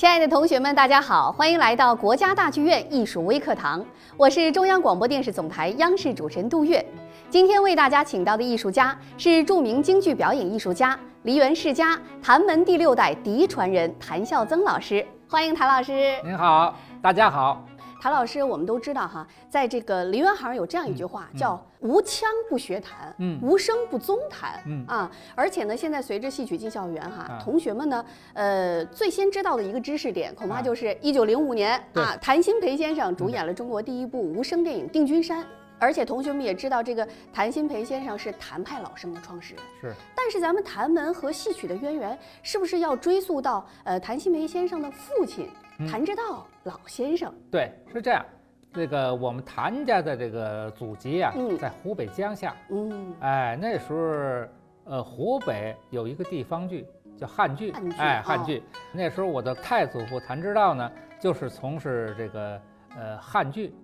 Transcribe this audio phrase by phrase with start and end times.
[0.00, 3.84] 亲爱的同学们，大家好，欢迎来到国家大剧院艺术微课堂。
[4.16, 6.82] 我是中央广播电视总台央视主持人杜月。
[7.28, 15.06] 今天为大家请到的艺术家是著名京剧表演艺术家、梨园世家谭门第六代嫡传人谭孝曾老师。
[15.28, 16.14] 欢迎谭老师。
[16.24, 17.62] 您好，大家好。
[18.00, 25.10] 谭老师，我们都知道哈，在这个梨园行有这样一句话，叫“无腔不学弹，嗯，无声不宗弹”，嗯啊。
[25.34, 35.42] 而且呢，现在随着戏曲进校园哈，同学们呢，呃，最先知道的一个知识点，恐怕就是一九零五年啊，谭鑫培先生主演了中国第一部无声电影《定军山》。
[35.78, 39.62] 而且同学们也知道，这个谭鑫培先生是谭派老生的创始人。
[39.80, 39.94] 是。
[40.14, 45.48] 但是咱们谭门和戏曲的渊源，是不是要追溯到呃谭鑫培先生的父亲
[45.88, 47.32] 谭之道老先生？
[47.50, 48.24] 对，是这样。
[48.72, 52.54] 这个我们谭家的这个祖籍啊，在湖北江夏。
[52.68, 53.14] 嗯。
[53.20, 57.72] 哎，那时候呃湖北有一个地方剧叫汉剧。
[57.72, 57.96] 汉剧。
[57.98, 58.62] 哎，汉剧。
[58.92, 62.60] 那时候我的太祖父谭之道呢，就是从事这个
[62.96, 63.74] 呃汉剧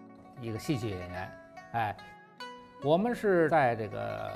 [0.40, 1.32] 一个戏剧演员。
[1.72, 1.96] 哎，
[2.84, 4.30] 我们是在这个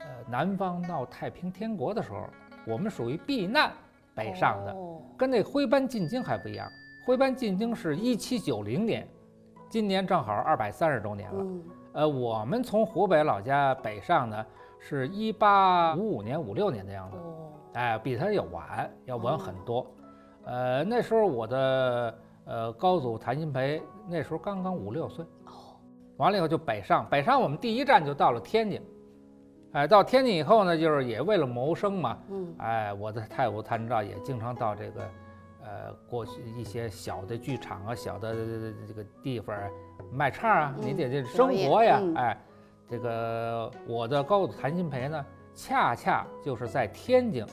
[0.00, 2.28] 呃南方闹太平天国的时候，
[2.66, 3.70] 我们属于避难
[4.14, 4.76] 北上的，
[5.16, 6.70] 跟那徽班进京还不一样。
[7.06, 9.06] 徽班进京是一七九零年，
[9.68, 11.46] 今年正好二百三十周年了。
[11.92, 14.44] 呃，我们从湖北老家北上呢，
[14.80, 17.16] 是一八五五年、五六年的样子。
[17.74, 19.86] 哎，比他要晚，要晚很多。
[20.46, 25.24] 呃，那时候我的呃高祖谭鑫培那时候刚刚五六岁。
[26.16, 28.82] 完了以后就北上，北上我们第一站就到了天津，
[29.74, 35.08] 哎，到天津以后呢，就是也为了谋生嘛，嗯，哎，我的太武谭照也经常到这个，
[35.66, 38.32] 呃，过去一些小的剧场啊，小的
[38.86, 39.54] 这个地方
[40.12, 42.38] 卖唱啊，你得这生活呀，哎，
[42.88, 47.44] 这个我的高祖谭鑫培呢，恰恰就是在天津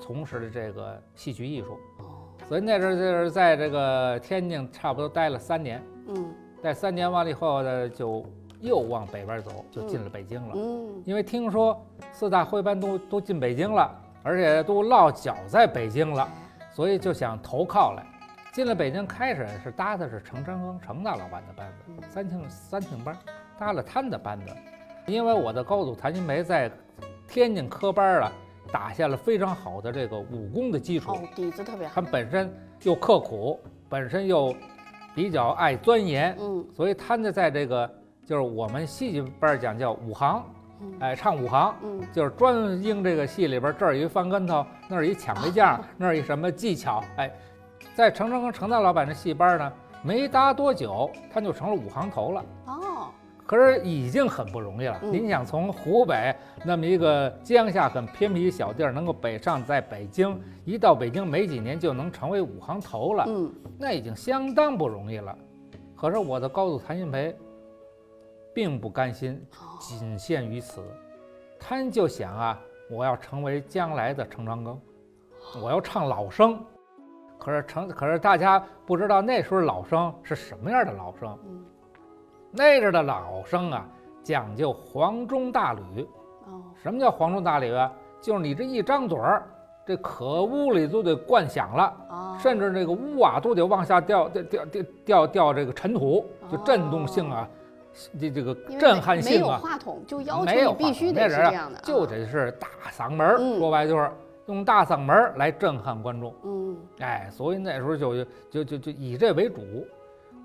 [0.00, 1.76] 从事的这个戏曲艺术，
[2.48, 6.34] 所以那时候就是在这个天津差不多待了三年，嗯。
[6.62, 8.24] 在三年完了以后呢，就
[8.60, 10.54] 又往北边走，就进了北京了。
[10.56, 11.80] 嗯，因为听说
[12.12, 16.28] 四大徽班都都进北京了，而且都落脚在北京了，
[16.76, 18.04] 所以就想投靠来。
[18.52, 23.16] 进了北京，开始是搭的是程长庚程大老板的班子，三庆三庆班，
[23.58, 24.52] 搭了他的班子。
[25.06, 26.70] 因为我的高祖谭鑫培在
[27.26, 28.32] 天津科班啊，
[28.70, 31.94] 打下了非常好的这个武功的基础，底子特别好。
[31.94, 34.54] 他本身又刻苦，本身又。
[35.14, 37.90] 比较爱钻研，嗯，所以他呢，在这个
[38.26, 40.44] 就是我们戏剧班讲叫武行，
[41.00, 47.30] 哎，唱五行，嗯，就是专应这个戏里边这儿一翻跟头，那儿一抢背架，那儿一什么技巧，哎，
[47.94, 49.72] 在程成庚程大老板的戏班呢，
[50.02, 52.44] 没搭多久，他就成了五行头了。
[52.66, 53.08] 哦
[53.48, 54.98] 可是已经很不容易了。
[55.00, 56.34] 您想从湖北
[56.64, 65.32] 那么一个江夏很偏僻小地儿，能够北上，在北京一到北京没几年就能成为五行头了，嗯，那已经相当不容易了。
[65.94, 67.32] 可是我的高祖谭鑫培
[68.56, 69.38] 并不甘心
[69.78, 70.82] 仅限于此，
[71.60, 72.58] 他就想啊，
[72.90, 74.78] 我要成为将来的程长庚，
[75.62, 76.58] 我要唱老生。
[77.38, 81.38] 可是成，可是大家不知道那时候老生是什么样的老生。
[82.50, 83.86] 那阵的老生啊，
[84.22, 86.08] 讲究黄钟大吕。
[86.46, 87.92] 哦，什么叫黄钟大吕啊？
[88.22, 89.46] 就是你这一张嘴儿，
[89.84, 97.46] 这可屋里都得灌响了，甚至这个屋瓦都得往下掉掉掉掉掉掉这个尘土，就震动性啊，
[98.20, 99.46] 这这个震撼性啊。
[99.46, 104.10] 没有话筒，就要求你必须得是这样的，就得是大嗓门说白就是
[104.46, 106.34] 用大嗓门来震撼观众。
[106.44, 109.62] 嗯，哎，所以那时候就就就就以这为主。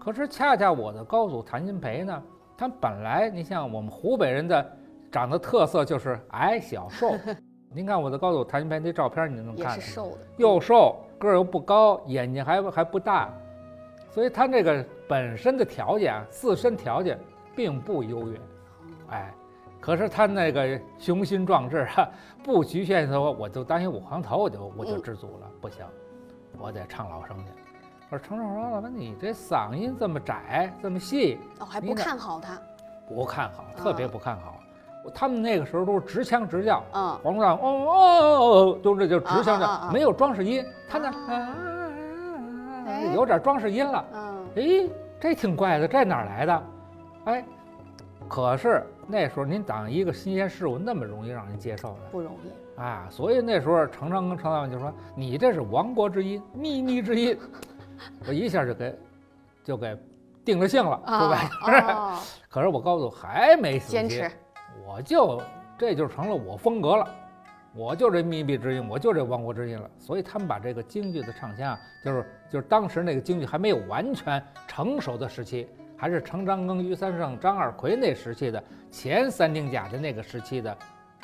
[0.04, 2.24] 可是恰恰我的高祖谭鑫培呢，
[2.58, 4.66] 他本来你像我们湖北人的
[5.12, 7.12] 长的特色就是矮小瘦。
[7.74, 9.80] 您看我的高祖谭鑫培那照片，你能看？
[9.80, 13.30] 是瘦的，又瘦，个儿又不高，眼睛还还不大，
[14.10, 17.18] 所以他这个本身的条件啊，自身条件
[17.56, 18.40] 并不优越。
[19.09, 19.34] 哎，
[19.80, 22.08] 可是他那个雄心壮志啊，
[22.44, 25.86] 不局限说我就当一武行头，我就我就知足了，不行，
[26.58, 27.52] 我得唱老生去。
[28.09, 32.58] 我说程少说老板，你这嗓音这么窄，这么细，哦，还不看好他？
[33.08, 34.56] 不看好，特别不看好。
[35.16, 40.64] 他们那个时候都是直腔直调，嗯，黄大哦哦哦，都这就直腔调，没有装饰音。
[40.88, 41.12] 他呢，
[43.16, 44.06] 有点装饰音了。
[44.14, 44.90] 嗯，哎，
[45.20, 46.64] 这挺怪的，这哪来的？
[47.26, 47.46] 哎，
[48.28, 52.00] 可是那时候您当一个新鲜事物那么容易让人接受的？
[52.12, 53.08] 不容易啊。
[53.09, 57.38] 所以那时候程长跟程大文就说：“你这是亡国之音，秘密之音。
[58.28, 58.96] ”我一下就给，
[59.64, 59.96] 就给
[60.44, 62.20] 定了性了， 对吧？
[62.50, 64.29] 可是我告诉还没死坚持，
[64.84, 65.40] 我就
[65.78, 67.08] 这就成了我风格了，
[67.76, 69.88] 我就这秘密之音，我就这亡国之音了。
[70.00, 75.70] 所以他们把这个京剧的唱腔啊，就是就是当时那个京剧还没有完全成熟的时期，
[76.02, 80.78] 还是程长庚、于三胜、张二奎那时期的前三丁甲的那个时期的，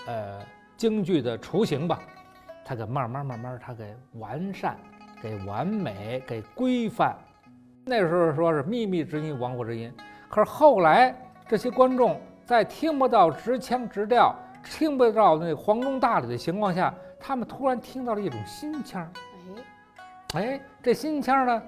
[0.05, 0.39] 呃，
[0.77, 1.99] 京剧的雏形吧，
[2.63, 4.77] 他给慢慢慢慢他给完善、
[5.19, 7.17] 给完美、给规范。
[7.85, 9.91] 那时候说是秘密之音、亡国之音，
[10.29, 11.11] 可是后来
[11.47, 14.31] 这些观众在听不到直腔直调。
[14.63, 19.09] 听不到那黄钟大吕的情况下，他们突然听到了一种新腔
[20.33, 21.63] 哎，哎，这新腔呢，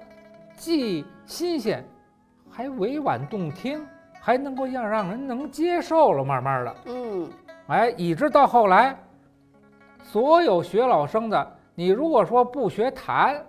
[0.54, 1.82] 既新鲜，
[2.60, 3.86] 还委婉动听，
[4.20, 6.22] 还能够让让人能接受了。
[6.22, 7.26] 慢慢的，嗯，
[7.68, 8.94] 哎，一直到后来，
[10.02, 13.42] 所有学老生的，你如果说不学弹。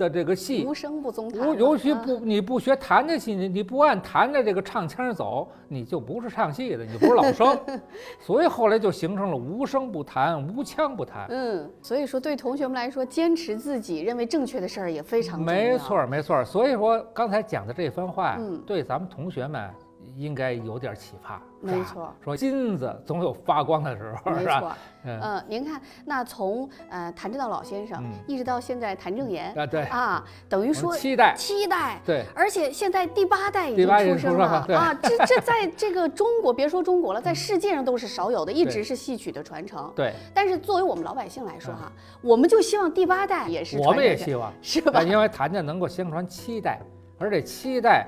[0.00, 7.58] 的这个戏无声不宗弹，尤其不你不学弹的戏，你你不按弹的这个唱腔走，你就不是唱戏的，你不是老生。
[8.18, 11.26] 所以后来就形成了无声不弹，无腔不弹。
[11.28, 15.52] 嗯，所以说对同学们来说，坚持自己认为正确的事儿也非常重要。
[15.52, 16.42] 没错没错。
[16.42, 19.70] 所以说刚才讲的这番话，对咱们同学们。
[20.16, 22.14] 应该有点启发，没错。
[22.22, 24.72] 说金子总有发光的时候，没错。
[25.04, 32.24] 嗯，您看，那从呃谭志道老先生一直到现在谭正言啊，对啊，等于说七代，七代，对。
[32.34, 39.90] 而且现在第八代已经出生了啊，这这在这个中国，别说中国了，在世界上都是少有的，一直是戏曲的传承。
[39.96, 40.12] 对。
[40.34, 41.90] 但是作为我们老百姓来说哈，
[42.20, 43.78] 我们就希望第八代也是。
[43.78, 45.02] 我们也希望，是吧？
[45.02, 46.78] 因为谭家能够相传七代，
[47.18, 48.06] 而且七代。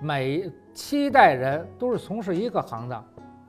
[0.00, 3.04] 每七代人都是从事一个行当，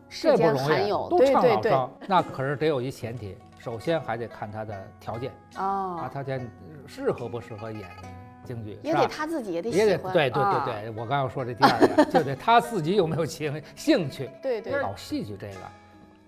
[0.09, 6.49] 这不容易，都唱老生，那可是得有一前提，首先还得看他的条件啊，他先
[6.87, 7.87] 适合不适合演
[8.43, 15.57] 京剧，也得他自己也得喜欢，对对对对，我刚要说这第二点，就得他自己有没有兴兴趣， 对对，搞戏剧这个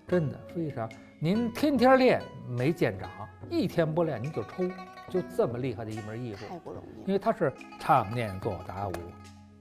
[0.06, 3.10] 真的非常，您天天练没见长，
[3.50, 4.68] 一天不练您就抽，
[5.08, 8.92] 就这么厉害的一门艺术，太不容易，因为他是唱念做打舞。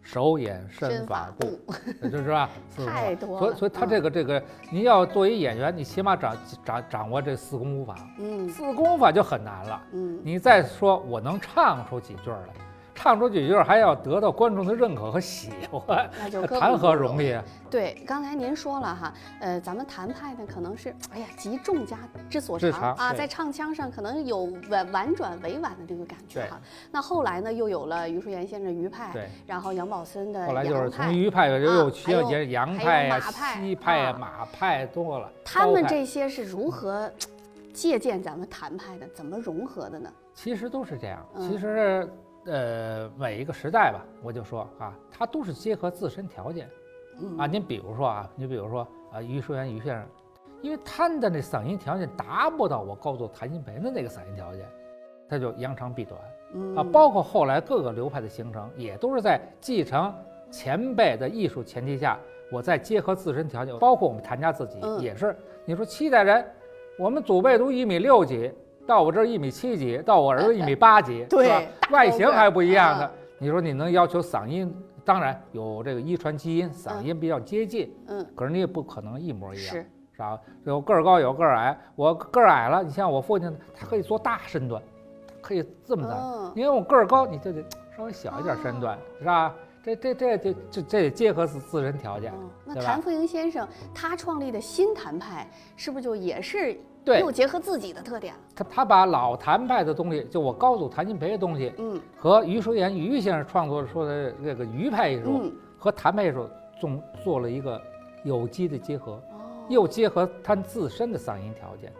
[0.02, 1.60] 手眼身法步，
[2.10, 2.50] 就是吧？
[2.86, 3.40] 太多。
[3.40, 7.96] 所以，所以他这个这个，您要作为演员，你起码掌掌掌握这四功五法。
[8.18, 9.82] 嗯，四功法就很难了。
[9.94, 12.38] 嗯，你再说我能唱出几句来。
[13.02, 17.44] 唱出几句还要得到观众的认可和喜欢，那就 谈何容易啊！
[17.68, 21.98] 对，刚才您说了哈，呃，咱们谭派呢，可能是哎呀集众家
[22.30, 26.62] 之所长啊，在唱腔上可能有婉婉转委婉的这个感觉哈。
[26.92, 35.28] 那后来呢，又有了余淑妍先生余派，对，然后杨宝森的后来就是从余派又又去了杨派呀、西派呀、马派多了。
[35.44, 37.12] 他们这些是如何
[37.74, 39.08] 借鉴咱们谭派的？
[39.08, 40.08] 怎么融合的呢？
[40.36, 42.08] 其实都是这样，其实。
[42.46, 46.68] 呃，每一个时代吧，我就说啊，它都是结合自身条件，
[47.38, 50.04] 啊，您比如说啊，你比如说啊，于淑媛于先生，
[50.62, 54.66] 因为他的那嗓音条件达不到我高祖谭鑫培的那个嗓音条件，
[55.30, 56.20] 他就扬长避短，
[56.76, 60.12] 啊，包括后来各个流派的形成，也都是在继承
[60.50, 62.18] 前辈的艺术前提下，
[62.52, 66.44] 我再结合自身条件，包括我们谭家自己也是，你说七代人，
[66.98, 68.52] 我们祖辈都一米六几。
[68.86, 71.62] 到我这儿一米七几，到我儿子一米八几， 对吧？
[71.92, 73.12] 外形还不一样的。
[73.38, 74.74] 你说你能要求嗓音？
[75.04, 77.92] 当然有这个遗传基因，嗓音比较接近。
[78.08, 78.26] 嗯。
[78.36, 80.40] 可是你也不可能一模一样，是是吧？
[80.64, 81.78] 有个儿高，有个儿矮。
[81.96, 84.82] 我个儿矮了，你像我父亲，他可以做大身段，
[85.42, 86.52] 可以这么大。
[86.56, 87.64] 因为我个儿高，你就得
[87.98, 89.56] 稍微小一点身段，是吧？
[89.84, 92.32] 这这这这这这得结合自自身条件。
[92.64, 96.80] 那谭富英先生他创立的新谭派，是不是就也是？
[97.04, 98.40] 对，又结合自己的特点了。
[98.56, 106.48] 他他把老谭派的东西，就我高祖谭鑫培的东西，嗯，和余叔岩余先生创作说的这个余派艺术，和谭派艺术，
[106.80, 107.82] 总做了一个
[108.24, 109.20] 有机的结合，
[109.68, 111.92] 又结合他自身的嗓音条件，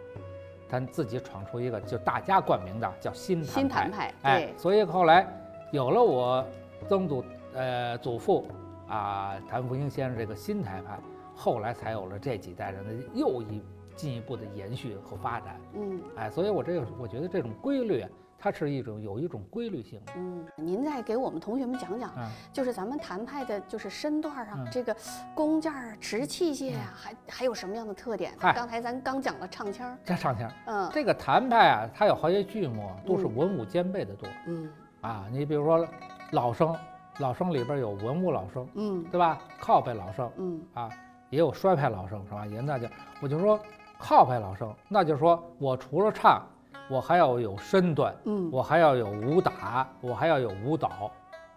[0.68, 4.14] 他自己闯出一个就大家冠名的叫新新谭派。
[4.22, 5.26] 哎，所以后来
[5.72, 6.46] 有了我
[6.88, 8.46] 曾祖呃祖父
[8.86, 10.96] 啊谭福英先生这个新谭派，
[11.34, 13.60] 后来才有了这几代人的又一。
[13.96, 18.04] 进一步的延续和发展，嗯，哎，所以我这个我觉得这种规律，
[18.38, 20.00] 它是一种有一种规律性。
[20.16, 22.12] 嗯，您再给我们同学们讲讲，
[22.52, 24.96] 就是咱们谭派的，就是身段啊这个
[25.34, 28.32] 弓箭儿、持器械啊，还还有什么样的特点？
[28.40, 34.68] 刚才咱刚讲了唱腔，这唱腔，嗯，这个谭派啊，它有好些剧目都是文武兼备的多，嗯，
[35.02, 35.86] 啊，你比如说
[36.32, 36.76] 老生，
[37.18, 39.38] 老生里边有文武老生，嗯，对吧？
[39.60, 40.90] 靠背老生，嗯，啊，
[41.30, 42.44] 也有衰派老生，是吧？
[42.44, 42.88] 也那就
[43.20, 43.60] 我就说。
[44.02, 46.42] 靠派老生，那就是说我除了唱，
[46.90, 51.12] 我还要有身段，嗯，我还要有武打，我还要有舞蹈，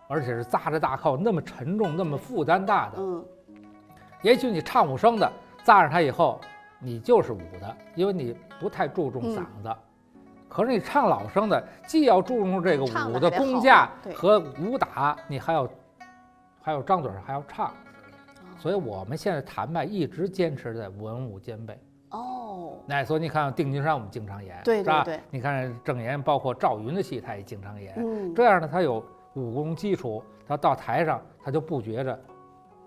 [0.08, 3.26] 而且是扎着大靠，那么沉重，那么负担大的，嗯，
[4.22, 5.30] 也许你唱武生的
[5.64, 6.40] 扎上它以后，
[6.78, 9.76] 你就是武的，因为你不太注重嗓子。
[10.48, 15.68] 可是你唱老生的，既要注重这个武的功架和武打，你还要
[16.62, 17.72] 还要张嘴还要唱。
[18.60, 21.78] 所以我们现在谭派一直坚持在文武兼备。
[22.16, 25.06] 哦，那所以你看定军山我们经常演，是吧？
[25.30, 27.94] 你看郑岩包括赵云的戏他也经常演。
[27.98, 29.04] 嗯，这样呢他有
[29.34, 32.20] 武功基础，他到台上他就不觉着。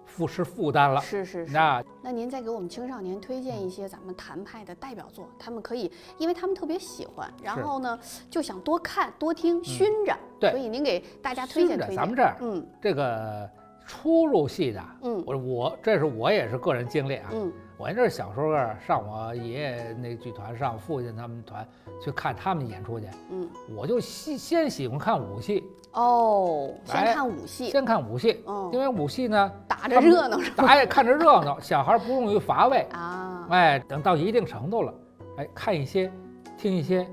[0.07, 1.53] 负是负担了，是是是。
[1.53, 7.97] 那那您再给我们青少年推荐一些咱们谭派的代表作，他们可以，因为他们特别喜欢，然后呢
[8.31, 10.17] 就想多看多听，熏着。
[10.41, 11.97] 对，所以您给大家推荐推荐。
[11.97, 13.49] 咱们这儿，嗯，这个
[13.87, 18.53] 出入戏的，嗯，我我这是我也是个人经历啊，嗯，我这小时候
[18.85, 21.65] 上我爷爷那剧团，上父亲他们团
[22.03, 25.63] 去看他们演出去，嗯，我就先先喜欢看武戏。
[25.93, 33.47] 哦，先看武戏，先看武戏，因为武戏呢打着热闹，打也看着热闹，小孩不容易乏味啊。
[33.51, 34.93] 哎，等到一定程度了，
[35.37, 36.11] 哎，看一些，
[36.57, 37.09] 听一些，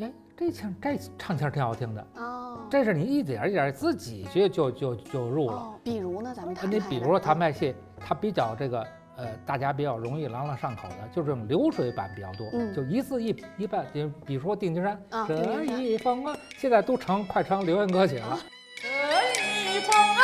[0.00, 2.58] 哎，这腔这唱腔挺好听的哦。
[2.68, 5.72] 这是你一点一点自己就就就就入了。
[5.82, 8.86] 比如呢，咱们你比如说谭派戏，它比较这个。
[9.16, 13.86] 呃，大家比较容易朗朗上口的，就这种流水版比较多，就一字一一半。
[13.92, 18.38] 就比如说《定军山》，这一封啊，现在都成快成流行歌曲了。
[18.80, 18.88] 这
[19.76, 20.22] 一封啊，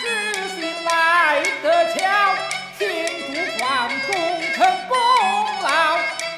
[0.00, 0.08] 知
[0.48, 2.00] 心来得巧，
[2.78, 4.08] 前途换功
[4.54, 4.96] 成功
[5.62, 5.68] 劳，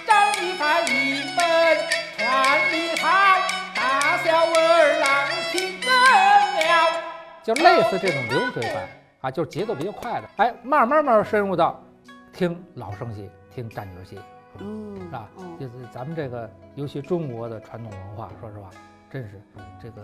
[0.05, 0.11] 张
[0.45, 1.41] 一帆一本
[2.19, 2.27] 传
[2.73, 3.07] 的好，
[3.77, 5.07] 大小儿郎
[5.53, 6.61] 听更了。
[7.45, 8.89] 就类似这种流水版
[9.21, 11.81] 啊，就是节奏比较快的，哎，慢慢慢深入到。
[12.33, 14.19] 听老生戏，听旦角戏，
[14.59, 15.29] 嗯，是吧？
[15.61, 18.71] 就是咱们这个，尤其中国的传统文化，说实话，
[19.11, 19.41] 真是
[19.81, 20.03] 这个，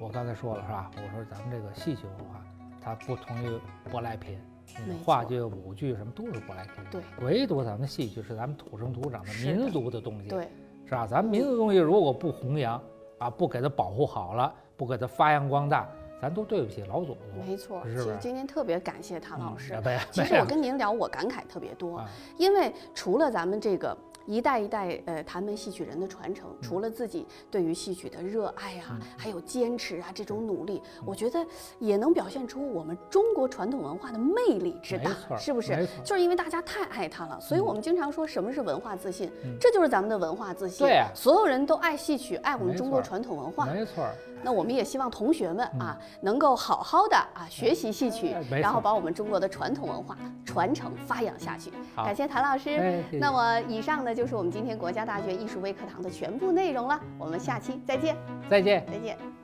[0.00, 0.90] 我刚才说了，是吧？
[0.96, 2.42] 我说咱们这个戏曲文化，
[2.80, 4.38] 它不同于舶来品，
[5.04, 7.00] 话剧、舞剧什么都是舶来品，对。
[7.20, 10.48] 唯独咱们戏曲是咱们土生土长的民族的东西，对，
[10.84, 11.06] 是吧？
[11.06, 12.82] 咱们民族东西如果不弘扬，
[13.18, 15.88] 啊，不给它保护好了，不给它发扬光大。
[16.22, 17.82] 咱都对不起老祖宗，没错。
[17.84, 19.76] 其实今天特别感谢谭老师。
[19.84, 22.00] 没其实我跟您聊，我感慨特别多，
[22.36, 23.96] 因为除了咱们这个。
[24.24, 31.44] 一代一代呃谭门戏曲人的传承，除了自己对于戏曲的热爱啊，还有坚持啊这种努力，我觉得
[31.80, 35.88] 也能表现出我们中国传统文化的魅力之大，是不是？
[36.04, 39.28] 就是因为大家太爱它了，所以我们经常说什么是文化自信，
[39.60, 40.86] 这就是咱们的文化自信。
[40.86, 43.66] 对所有人都爱戏曲，爱我们中国传统文化。
[43.66, 44.06] 没错。
[44.42, 51.70] 那我们也希望同学们啊，能够好好的啊学习戏曲，然后把我们中国的传统文化传承发扬下去。
[51.96, 53.02] 感谢谭老师。
[53.12, 56.98] 那么以上呢就是我们今天国家大学艺术微课堂的全部内容了。
[57.18, 58.16] 我们下期再见。
[58.48, 58.84] 再见。
[58.86, 59.41] 再见。